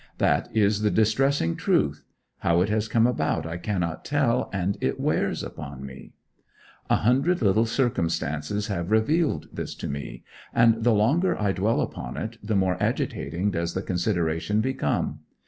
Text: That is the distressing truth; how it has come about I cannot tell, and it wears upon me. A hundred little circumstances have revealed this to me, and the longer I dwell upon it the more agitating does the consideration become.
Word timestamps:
That 0.17 0.49
is 0.51 0.81
the 0.81 0.89
distressing 0.89 1.55
truth; 1.55 2.03
how 2.39 2.61
it 2.61 2.69
has 2.69 2.87
come 2.87 3.05
about 3.05 3.45
I 3.45 3.57
cannot 3.57 4.03
tell, 4.03 4.49
and 4.51 4.75
it 4.81 4.99
wears 4.99 5.43
upon 5.43 5.85
me. 5.85 6.13
A 6.89 6.95
hundred 6.95 7.43
little 7.43 7.67
circumstances 7.67 8.65
have 8.65 8.89
revealed 8.89 9.49
this 9.53 9.75
to 9.75 9.87
me, 9.87 10.23
and 10.55 10.83
the 10.83 10.91
longer 10.95 11.39
I 11.39 11.51
dwell 11.51 11.81
upon 11.81 12.17
it 12.17 12.39
the 12.41 12.55
more 12.55 12.81
agitating 12.81 13.51
does 13.51 13.75
the 13.75 13.83
consideration 13.83 14.59
become. 14.59 15.19